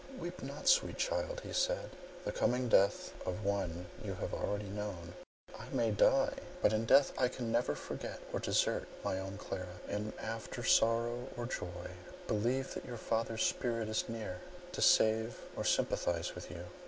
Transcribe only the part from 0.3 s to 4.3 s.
not, sweet child," said he, "the coming death of one you